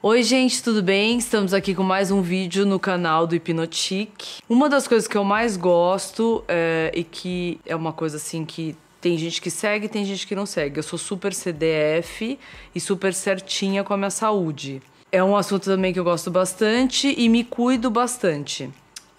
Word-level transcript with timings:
Oi, 0.00 0.22
gente, 0.22 0.62
tudo 0.62 0.80
bem? 0.80 1.18
Estamos 1.18 1.52
aqui 1.52 1.74
com 1.74 1.82
mais 1.82 2.12
um 2.12 2.22
vídeo 2.22 2.64
no 2.64 2.78
canal 2.78 3.26
do 3.26 3.34
Hipnotique. 3.34 4.40
Uma 4.48 4.68
das 4.68 4.86
coisas 4.86 5.08
que 5.08 5.18
eu 5.18 5.24
mais 5.24 5.56
gosto 5.56 6.44
é, 6.46 6.92
e 6.94 7.02
que 7.02 7.58
é 7.66 7.74
uma 7.74 7.92
coisa 7.92 8.16
assim 8.16 8.44
que 8.44 8.76
tem 9.00 9.18
gente 9.18 9.42
que 9.42 9.50
segue 9.50 9.86
e 9.86 9.88
tem 9.88 10.04
gente 10.04 10.24
que 10.24 10.36
não 10.36 10.46
segue. 10.46 10.78
Eu 10.78 10.84
sou 10.84 10.96
super 10.96 11.34
CDF 11.34 12.38
e 12.72 12.78
super 12.80 13.12
certinha 13.12 13.82
com 13.82 13.92
a 13.92 13.96
minha 13.96 14.10
saúde. 14.10 14.80
É 15.10 15.22
um 15.24 15.36
assunto 15.36 15.64
também 15.64 15.92
que 15.92 15.98
eu 15.98 16.04
gosto 16.04 16.30
bastante 16.30 17.12
e 17.18 17.28
me 17.28 17.42
cuido 17.42 17.90
bastante. 17.90 18.70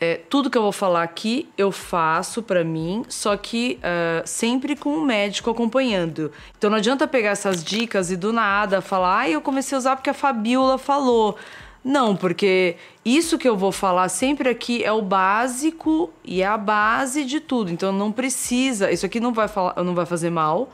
É, 0.01 0.15
tudo 0.29 0.49
que 0.49 0.57
eu 0.57 0.61
vou 0.61 0.71
falar 0.71 1.03
aqui 1.03 1.49
eu 1.57 1.73
faço 1.73 2.41
para 2.41 2.63
mim, 2.63 3.03
só 3.09 3.35
que 3.35 3.77
uh, 3.79 4.25
sempre 4.25 4.73
com 4.75 4.91
um 4.91 5.03
médico 5.03 5.49
acompanhando. 5.49 6.31
Então 6.57 6.69
não 6.69 6.77
adianta 6.77 7.05
pegar 7.05 7.31
essas 7.31 7.61
dicas 7.61 8.09
e 8.09 8.15
do 8.15 8.31
nada 8.31 8.79
falar, 8.79 9.19
ah, 9.19 9.29
eu 9.29 9.41
comecei 9.41 9.75
a 9.75 9.79
usar 9.79 9.95
porque 9.97 10.09
a 10.09 10.13
Fabiola 10.13 10.77
falou. 10.77 11.35
Não, 11.83 12.15
porque 12.15 12.77
isso 13.03 13.37
que 13.37 13.47
eu 13.47 13.57
vou 13.57 13.71
falar 13.71 14.07
sempre 14.09 14.49
aqui 14.49 14.83
é 14.83 14.91
o 14.91 15.01
básico 15.01 16.11
e 16.23 16.41
é 16.41 16.45
a 16.45 16.57
base 16.57 17.25
de 17.25 17.41
tudo. 17.41 17.71
Então 17.71 17.91
não 17.91 18.11
precisa, 18.11 18.91
isso 18.91 19.05
aqui 19.05 19.19
não 19.19 19.33
vai, 19.33 19.49
falar, 19.49 19.83
não 19.83 19.93
vai 19.93 20.05
fazer 20.05 20.29
mal, 20.29 20.69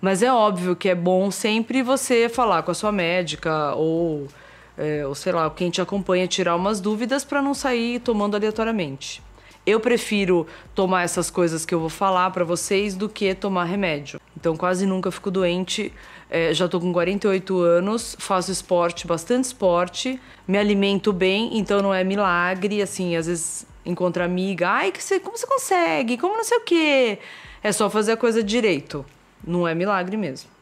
mas 0.00 0.22
é 0.22 0.32
óbvio 0.32 0.74
que 0.74 0.88
é 0.88 0.94
bom 0.94 1.30
sempre 1.30 1.82
você 1.82 2.28
falar 2.28 2.62
com 2.64 2.72
a 2.72 2.74
sua 2.74 2.90
médica 2.90 3.74
ou 3.74 4.26
é, 4.76 5.06
ou 5.06 5.14
sei 5.14 5.32
lá, 5.32 5.48
quem 5.50 5.70
te 5.70 5.80
acompanha 5.80 6.26
tirar 6.26 6.56
umas 6.56 6.80
dúvidas 6.80 7.24
para 7.24 7.40
não 7.40 7.54
sair 7.54 8.00
tomando 8.00 8.34
aleatoriamente. 8.34 9.22
Eu 9.66 9.80
prefiro 9.80 10.46
tomar 10.76 11.02
essas 11.02 11.28
coisas 11.28 11.66
que 11.66 11.74
eu 11.74 11.80
vou 11.80 11.88
falar 11.88 12.30
para 12.30 12.44
vocês 12.44 12.94
do 12.94 13.08
que 13.08 13.34
tomar 13.34 13.64
remédio. 13.64 14.20
Então 14.36 14.56
quase 14.56 14.86
nunca 14.86 15.10
fico 15.10 15.28
doente. 15.28 15.92
É, 16.30 16.54
já 16.54 16.68
tô 16.68 16.78
com 16.80 16.92
48 16.92 17.58
anos, 17.58 18.16
faço 18.18 18.52
esporte, 18.52 19.08
bastante 19.08 19.44
esporte, 19.44 20.20
me 20.46 20.56
alimento 20.56 21.12
bem, 21.12 21.58
então 21.58 21.82
não 21.82 21.92
é 21.92 22.04
milagre. 22.04 22.80
Assim, 22.80 23.16
às 23.16 23.26
vezes 23.26 23.66
encontro 23.84 24.22
amiga, 24.22 24.68
ai, 24.68 24.92
que 24.92 25.02
você, 25.02 25.18
como 25.18 25.36
você 25.36 25.46
consegue? 25.46 26.16
Como 26.16 26.36
não 26.36 26.44
sei 26.44 26.58
o 26.58 26.60
quê. 26.60 27.18
É 27.60 27.72
só 27.72 27.90
fazer 27.90 28.12
a 28.12 28.16
coisa 28.16 28.44
direito. 28.44 29.04
Não 29.44 29.66
é 29.66 29.74
milagre 29.74 30.16
mesmo. 30.16 30.55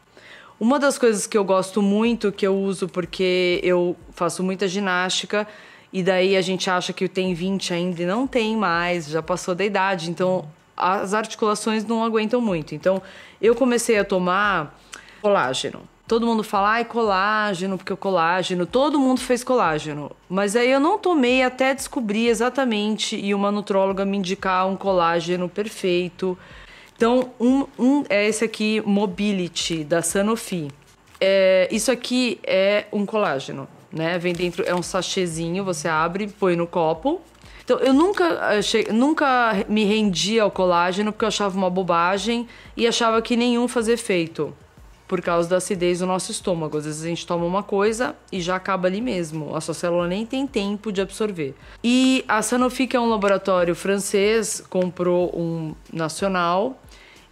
Uma 0.59 0.79
das 0.79 0.97
coisas 0.97 1.27
que 1.27 1.37
eu 1.37 1.43
gosto 1.43 1.81
muito, 1.81 2.31
que 2.31 2.47
eu 2.47 2.55
uso 2.55 2.87
porque 2.87 3.59
eu 3.61 3.95
faço 4.11 4.41
muita 4.41 4.67
ginástica, 4.67 5.45
e 5.91 6.01
daí 6.01 6.35
a 6.37 6.41
gente 6.41 6.69
acha 6.69 6.93
que 6.93 7.07
tem 7.07 7.33
20 7.33 7.73
ainda 7.73 8.01
e 8.01 8.05
não 8.05 8.25
tem 8.25 8.55
mais, 8.55 9.07
já 9.07 9.21
passou 9.21 9.53
da 9.53 9.65
idade, 9.65 10.09
então 10.09 10.47
as 10.75 11.13
articulações 11.13 11.85
não 11.85 12.03
aguentam 12.03 12.39
muito. 12.39 12.73
Então 12.73 13.01
eu 13.41 13.55
comecei 13.55 13.97
a 13.97 14.05
tomar 14.05 14.77
colágeno. 15.21 15.81
Todo 16.07 16.25
mundo 16.25 16.43
fala, 16.43 16.69
ai, 16.69 16.85
colágeno, 16.85 17.77
porque 17.77 17.91
o 17.91 17.97
colágeno, 17.97 18.65
todo 18.65 18.99
mundo 18.99 19.19
fez 19.21 19.43
colágeno. 19.43 20.11
Mas 20.29 20.55
aí 20.55 20.69
eu 20.69 20.79
não 20.79 20.99
tomei 20.99 21.41
até 21.41 21.73
descobrir 21.73 22.27
exatamente 22.27 23.15
e 23.15 23.33
uma 23.33 23.51
nutróloga 23.51 24.05
me 24.05 24.17
indicar 24.17 24.67
um 24.67 24.75
colágeno 24.75 25.49
perfeito 25.49 26.37
então, 26.95 27.31
um, 27.39 27.65
um 27.77 28.03
é 28.09 28.25
esse 28.25 28.45
aqui, 28.45 28.81
Mobility, 28.85 29.83
da 29.83 30.01
Sanofi. 30.01 30.69
É, 31.19 31.67
isso 31.69 31.91
aqui 31.91 32.39
é 32.43 32.85
um 32.91 33.05
colágeno, 33.05 33.67
né? 33.91 34.17
Vem 34.17 34.33
dentro, 34.33 34.63
é 34.65 34.73
um 34.73 34.81
sachêzinho, 34.81 35.63
você 35.63 35.87
abre, 35.89 36.27
põe 36.27 36.55
no 36.55 36.65
copo. 36.65 37.19
Então, 37.63 37.79
eu 37.79 37.93
nunca, 37.93 38.39
achei, 38.57 38.85
nunca 38.91 39.65
me 39.67 39.83
rendi 39.83 40.39
ao 40.39 40.51
colágeno 40.51 41.11
porque 41.11 41.25
eu 41.25 41.29
achava 41.29 41.57
uma 41.57 41.69
bobagem 41.69 42.47
e 42.77 42.87
achava 42.87 43.21
que 43.21 43.35
nenhum 43.35 43.67
fazia 43.67 43.95
efeito 43.95 44.53
por 45.07 45.21
causa 45.21 45.47
da 45.47 45.57
acidez 45.57 45.99
do 45.99 46.05
nosso 46.05 46.31
estômago. 46.31 46.77
Às 46.77 46.85
vezes 46.85 47.03
a 47.03 47.07
gente 47.07 47.25
toma 47.25 47.45
uma 47.45 47.63
coisa 47.63 48.15
e 48.31 48.41
já 48.41 48.55
acaba 48.55 48.87
ali 48.87 49.01
mesmo. 49.01 49.55
A 49.55 49.61
sua 49.61 49.73
célula 49.73 50.07
nem 50.07 50.25
tem 50.25 50.47
tempo 50.47 50.91
de 50.91 51.01
absorver. 51.01 51.53
E 51.83 52.23
a 52.27 52.41
Sanofi, 52.41 52.87
que 52.87 52.95
é 52.95 52.99
um 52.99 53.09
laboratório 53.09 53.75
francês, 53.75 54.63
comprou 54.69 55.31
um 55.35 55.75
nacional 55.91 56.79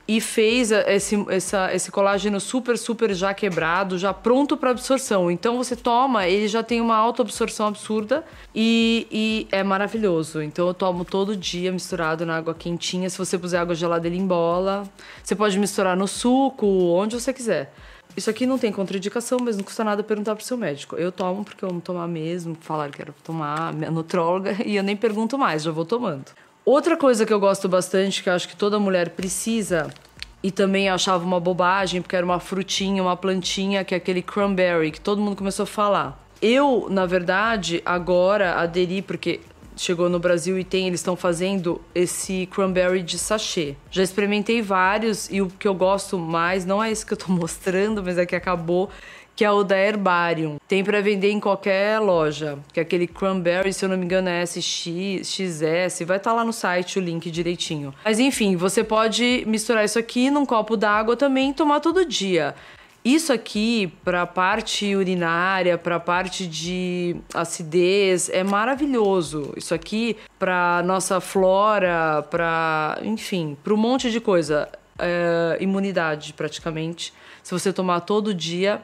e 0.07 0.19
fez 0.19 0.71
esse, 0.71 1.25
essa, 1.29 1.73
esse 1.73 1.89
colágeno 1.89 2.39
super, 2.39 2.77
super 2.77 3.13
já 3.13 3.33
quebrado, 3.33 3.97
já 3.97 4.13
pronto 4.13 4.57
para 4.57 4.71
absorção. 4.71 5.31
Então 5.31 5.57
você 5.57 5.75
toma, 5.75 6.27
ele 6.27 6.47
já 6.47 6.61
tem 6.61 6.81
uma 6.81 6.95
alta 6.95 7.21
absorção 7.21 7.67
absurda 7.67 8.23
e, 8.53 9.07
e, 9.09 9.47
é 9.51 9.63
maravilhoso. 9.63 10.41
Então 10.41 10.67
eu 10.67 10.73
tomo 10.73 11.05
todo 11.05 11.37
dia 11.37 11.71
misturado 11.71 12.25
na 12.25 12.35
água 12.35 12.53
quentinha. 12.53 13.09
Se 13.09 13.17
você 13.17 13.37
puser 13.37 13.61
água 13.61 13.75
gelada, 13.75 14.05
ele 14.05 14.17
embola. 14.17 14.83
Você 15.23 15.35
pode 15.35 15.57
misturar 15.57 15.95
no 15.95 16.07
suco, 16.07 16.67
onde 16.67 17.19
você 17.19 17.31
quiser. 17.31 17.73
Isso 18.15 18.29
aqui 18.29 18.45
não 18.45 18.59
tem 18.59 18.71
contraindicação, 18.71 19.39
mas 19.41 19.57
não 19.57 19.63
custa 19.63 19.83
nada 19.83 20.03
perguntar 20.03 20.35
pro 20.35 20.43
seu 20.43 20.57
médico. 20.57 20.95
Eu 20.97 21.11
tomo 21.11 21.43
porque 21.43 21.65
eu 21.65 21.69
amo 21.69 21.81
tomar 21.81 22.07
mesmo, 22.07 22.55
falaram 22.59 22.91
que 22.91 23.01
era 23.01 23.13
tomar, 23.23 23.73
minha 23.73 23.89
nutróloga, 23.89 24.57
e 24.65 24.75
eu 24.75 24.83
nem 24.83 24.95
pergunto 24.95 25.37
mais, 25.37 25.63
já 25.63 25.71
vou 25.71 25.85
tomando. 25.85 26.25
Outra 26.65 26.95
coisa 26.95 27.25
que 27.25 27.33
eu 27.33 27.39
gosto 27.41 27.67
bastante, 27.67 28.23
que 28.23 28.29
eu 28.29 28.33
acho 28.33 28.47
que 28.47 28.55
toda 28.55 28.79
mulher 28.79 29.09
precisa, 29.09 29.93
e 30.41 30.49
também 30.49 30.89
achava 30.89 31.23
uma 31.23 31.39
bobagem, 31.39 32.01
porque 32.01 32.15
era 32.15 32.25
uma 32.25 32.39
frutinha, 32.39 33.03
uma 33.03 33.17
plantinha, 33.17 33.83
que 33.83 33.93
é 33.93 33.97
aquele 33.97 34.21
cranberry, 34.21 34.91
que 34.91 34.99
todo 34.99 35.21
mundo 35.21 35.35
começou 35.35 35.63
a 35.63 35.67
falar. 35.67 36.25
Eu, 36.41 36.87
na 36.89 37.05
verdade, 37.05 37.81
agora 37.85 38.55
aderi, 38.55 39.01
porque 39.01 39.41
chegou 39.75 40.07
no 40.09 40.19
Brasil 40.19 40.57
e 40.57 40.63
tem, 40.63 40.87
eles 40.87 40.99
estão 40.99 41.15
fazendo 41.15 41.81
esse 41.95 42.47
cranberry 42.47 43.01
de 43.01 43.17
sachê. 43.17 43.75
Já 43.89 44.03
experimentei 44.03 44.61
vários 44.61 45.29
e 45.29 45.41
o 45.41 45.47
que 45.47 45.67
eu 45.67 45.73
gosto 45.73 46.17
mais, 46.17 46.65
não 46.65 46.83
é 46.83 46.91
esse 46.91 47.05
que 47.05 47.13
eu 47.13 47.17
tô 47.17 47.31
mostrando, 47.31 48.03
mas 48.03 48.17
é 48.17 48.25
que 48.25 48.35
acabou, 48.35 48.89
que 49.35 49.43
é 49.43 49.51
o 49.51 49.63
da 49.63 49.77
Herbarium. 49.77 50.57
Tem 50.67 50.83
para 50.83 51.01
vender 51.01 51.31
em 51.31 51.39
qualquer 51.39 51.99
loja, 51.99 52.59
que 52.71 52.79
é 52.79 52.83
aquele 52.83 53.07
cranberry, 53.07 53.73
se 53.73 53.83
eu 53.85 53.89
não 53.89 53.97
me 53.97 54.05
engano 54.05 54.29
é 54.29 54.45
SX, 54.45 55.25
XS, 55.25 56.05
vai 56.05 56.17
estar 56.17 56.31
tá 56.31 56.33
lá 56.33 56.43
no 56.43 56.53
site 56.53 56.99
o 56.99 57.01
link 57.01 57.29
direitinho. 57.31 57.93
Mas 58.03 58.19
enfim, 58.19 58.55
você 58.55 58.83
pode 58.83 59.43
misturar 59.47 59.83
isso 59.83 59.97
aqui 59.97 60.29
num 60.29 60.45
copo 60.45 60.77
d'água 60.77 61.15
também 61.15 61.49
e 61.49 61.53
tomar 61.53 61.79
todo 61.79 62.05
dia. 62.05 62.55
Isso 63.03 63.33
aqui, 63.33 63.91
para 64.05 64.25
parte 64.25 64.95
urinária, 64.95 65.77
para 65.77 65.99
parte 65.99 66.47
de 66.47 67.17
acidez, 67.33 68.29
é 68.29 68.45
maravilhoso. 68.45 69.53
Isso 69.57 69.73
aqui, 69.73 70.15
para 70.39 70.81
nossa 70.85 71.19
flora, 71.19 72.25
para, 72.29 72.97
enfim, 73.03 73.57
para 73.61 73.73
um 73.73 73.77
monte 73.77 74.09
de 74.09 74.21
coisa. 74.21 74.69
É, 74.97 75.57
imunidade, 75.59 76.33
praticamente. 76.33 77.11
Se 77.41 77.51
você 77.51 77.73
tomar 77.73 78.01
todo 78.01 78.33
dia, 78.33 78.81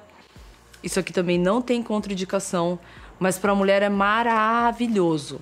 isso 0.83 0.99
aqui 0.99 1.11
também 1.11 1.37
não 1.37 1.61
tem 1.61 1.83
contraindicação, 1.83 2.79
mas 3.19 3.37
para 3.37 3.51
a 3.51 3.55
mulher 3.55 3.81
é 3.81 3.89
maravilhoso. 3.89 5.41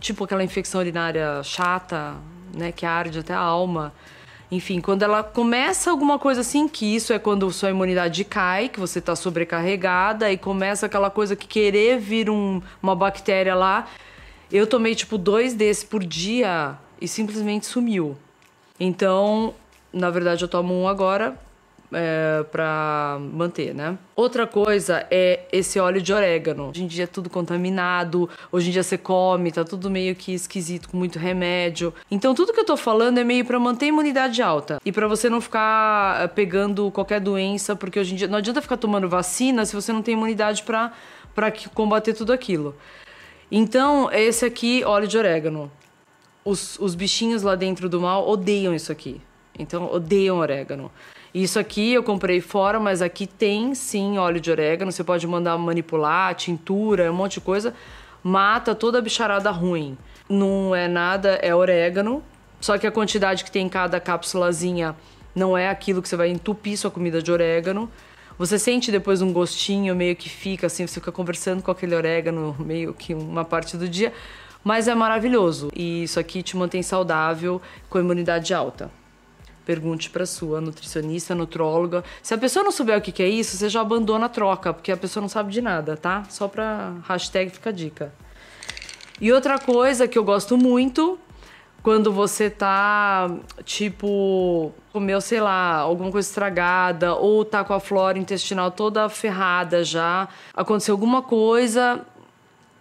Tipo 0.00 0.24
aquela 0.24 0.42
infecção 0.42 0.80
urinária 0.80 1.42
chata, 1.42 2.14
né, 2.54 2.72
que 2.72 2.86
arde 2.86 3.18
até 3.18 3.34
a 3.34 3.38
alma. 3.38 3.92
Enfim, 4.50 4.80
quando 4.80 5.02
ela 5.02 5.22
começa 5.22 5.90
alguma 5.90 6.18
coisa 6.18 6.42
assim, 6.42 6.68
que 6.68 6.94
isso 6.94 7.12
é 7.12 7.18
quando 7.18 7.50
sua 7.50 7.70
imunidade 7.70 8.24
cai, 8.24 8.68
que 8.68 8.78
você 8.78 8.98
está 8.98 9.16
sobrecarregada 9.16 10.30
e 10.30 10.36
começa 10.36 10.86
aquela 10.86 11.10
coisa 11.10 11.34
que 11.34 11.46
querer 11.46 11.98
vir 11.98 12.28
um, 12.28 12.60
uma 12.82 12.94
bactéria 12.94 13.54
lá. 13.54 13.88
Eu 14.50 14.66
tomei 14.66 14.94
tipo 14.94 15.16
dois 15.16 15.54
desses 15.54 15.84
por 15.84 16.04
dia 16.04 16.76
e 17.00 17.08
simplesmente 17.08 17.64
sumiu. 17.64 18.16
Então, 18.78 19.54
na 19.92 20.10
verdade, 20.10 20.44
eu 20.44 20.48
tomo 20.48 20.74
um 20.74 20.86
agora 20.86 21.38
é, 21.92 22.44
para 22.50 23.18
manter, 23.32 23.74
né? 23.74 23.98
Outra 24.14 24.46
coisa 24.46 25.06
é 25.10 25.40
esse 25.52 25.78
óleo 25.78 26.00
de 26.00 26.12
orégano. 26.12 26.70
Hoje 26.70 26.84
em 26.84 26.86
dia 26.86 27.04
é 27.04 27.06
tudo 27.06 27.28
contaminado, 27.30 28.28
hoje 28.50 28.68
em 28.68 28.72
dia 28.72 28.82
você 28.82 28.98
come, 28.98 29.52
tá 29.52 29.64
tudo 29.64 29.90
meio 29.90 30.14
que 30.14 30.32
esquisito, 30.32 30.88
com 30.88 30.96
muito 30.96 31.18
remédio. 31.18 31.92
Então 32.10 32.34
tudo 32.34 32.52
que 32.52 32.60
eu 32.60 32.64
tô 32.64 32.76
falando 32.76 33.18
é 33.18 33.24
meio 33.24 33.44
para 33.44 33.58
manter 33.58 33.86
a 33.86 33.88
imunidade 33.88 34.42
alta 34.42 34.78
e 34.84 34.92
para 34.92 35.06
você 35.06 35.28
não 35.28 35.40
ficar 35.40 36.22
eh, 36.22 36.28
pegando 36.28 36.90
qualquer 36.90 37.20
doença, 37.20 37.74
porque 37.76 37.98
hoje 37.98 38.14
em 38.14 38.16
dia 38.16 38.28
não 38.28 38.38
adianta 38.38 38.60
ficar 38.62 38.76
tomando 38.76 39.08
vacina 39.08 39.64
se 39.64 39.74
você 39.74 39.92
não 39.92 40.02
tem 40.02 40.14
imunidade 40.14 40.62
para 40.62 40.92
para 41.34 41.52
combater 41.74 42.12
tudo 42.14 42.32
aquilo. 42.32 42.74
Então, 43.50 44.10
esse 44.12 44.44
aqui, 44.44 44.84
óleo 44.84 45.06
de 45.06 45.18
orégano. 45.18 45.70
Os, 46.44 46.78
os 46.78 46.94
bichinhos 46.94 47.42
lá 47.42 47.54
dentro 47.54 47.88
do 47.88 48.00
mal 48.00 48.28
odeiam 48.28 48.74
isso 48.74 48.90
aqui. 48.90 49.20
Então, 49.58 49.92
odeiam 49.92 50.38
orégano. 50.38 50.90
Isso 51.34 51.58
aqui 51.58 51.94
eu 51.94 52.02
comprei 52.02 52.42
fora, 52.42 52.78
mas 52.78 53.00
aqui 53.00 53.26
tem 53.26 53.74
sim 53.74 54.18
óleo 54.18 54.38
de 54.38 54.50
orégano. 54.50 54.92
Você 54.92 55.02
pode 55.02 55.26
mandar 55.26 55.56
manipular, 55.56 56.34
tintura, 56.34 57.10
um 57.10 57.14
monte 57.14 57.34
de 57.34 57.40
coisa. 57.40 57.74
Mata 58.22 58.74
toda 58.74 58.98
a 58.98 59.00
bicharada 59.00 59.50
ruim. 59.50 59.96
Não 60.28 60.74
é 60.74 60.86
nada, 60.86 61.36
é 61.36 61.54
orégano. 61.54 62.22
Só 62.60 62.76
que 62.76 62.86
a 62.86 62.92
quantidade 62.92 63.44
que 63.44 63.50
tem 63.50 63.66
em 63.66 63.68
cada 63.68 63.98
cápsulazinha 63.98 64.94
não 65.34 65.56
é 65.56 65.70
aquilo 65.70 66.02
que 66.02 66.08
você 66.08 66.16
vai 66.16 66.28
entupir 66.28 66.76
sua 66.76 66.90
comida 66.90 67.22
de 67.22 67.32
orégano. 67.32 67.90
Você 68.38 68.58
sente 68.58 68.92
depois 68.92 69.22
um 69.22 69.32
gostinho, 69.32 69.96
meio 69.96 70.14
que 70.14 70.28
fica 70.28 70.66
assim, 70.66 70.86
você 70.86 71.00
fica 71.00 71.12
conversando 71.12 71.62
com 71.62 71.70
aquele 71.70 71.94
orégano 71.94 72.54
meio 72.58 72.92
que 72.92 73.14
uma 73.14 73.44
parte 73.44 73.76
do 73.76 73.88
dia. 73.88 74.12
Mas 74.62 74.86
é 74.86 74.94
maravilhoso. 74.94 75.70
E 75.74 76.02
isso 76.02 76.20
aqui 76.20 76.42
te 76.42 76.58
mantém 76.58 76.82
saudável 76.82 77.60
com 77.88 77.98
imunidade 77.98 78.52
alta. 78.52 78.90
Pergunte 79.64 80.10
para 80.10 80.26
sua 80.26 80.60
nutricionista, 80.60 81.34
nutróloga. 81.34 82.02
Se 82.22 82.34
a 82.34 82.38
pessoa 82.38 82.64
não 82.64 82.72
souber 82.72 82.98
o 82.98 83.00
que, 83.00 83.12
que 83.12 83.22
é 83.22 83.28
isso, 83.28 83.56
você 83.56 83.68
já 83.68 83.80
abandona 83.80 84.26
a 84.26 84.28
troca, 84.28 84.72
porque 84.72 84.90
a 84.90 84.96
pessoa 84.96 85.20
não 85.20 85.28
sabe 85.28 85.52
de 85.52 85.62
nada, 85.62 85.96
tá? 85.96 86.24
Só 86.28 86.48
pra 86.48 86.94
hashtag 87.06 87.50
fica 87.50 87.70
a 87.70 87.72
dica. 87.72 88.12
E 89.20 89.32
outra 89.32 89.58
coisa 89.58 90.08
que 90.08 90.18
eu 90.18 90.24
gosto 90.24 90.56
muito, 90.56 91.16
quando 91.80 92.12
você 92.12 92.50
tá, 92.50 93.30
tipo, 93.64 94.72
comeu, 94.92 95.20
sei 95.20 95.40
lá, 95.40 95.76
alguma 95.76 96.10
coisa 96.10 96.28
estragada, 96.28 97.14
ou 97.14 97.44
tá 97.44 97.62
com 97.62 97.72
a 97.72 97.78
flora 97.78 98.18
intestinal 98.18 98.72
toda 98.72 99.08
ferrada 99.08 99.84
já, 99.84 100.28
aconteceu 100.54 100.92
alguma 100.92 101.22
coisa, 101.22 102.04